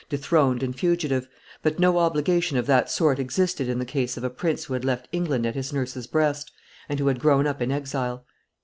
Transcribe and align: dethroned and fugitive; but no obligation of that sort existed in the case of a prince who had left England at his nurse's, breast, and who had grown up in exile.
dethroned 0.09 0.63
and 0.63 0.75
fugitive; 0.79 1.27
but 1.61 1.77
no 1.77 1.99
obligation 1.99 2.57
of 2.57 2.65
that 2.65 2.89
sort 2.89 3.19
existed 3.19 3.69
in 3.69 3.77
the 3.77 3.85
case 3.85 4.17
of 4.17 4.23
a 4.23 4.31
prince 4.31 4.63
who 4.65 4.73
had 4.73 4.83
left 4.83 5.07
England 5.11 5.45
at 5.45 5.53
his 5.53 5.71
nurse's, 5.71 6.07
breast, 6.07 6.51
and 6.89 6.97
who 6.99 7.05
had 7.05 7.19
grown 7.19 7.45
up 7.45 7.61
in 7.61 7.71
exile. 7.71 8.25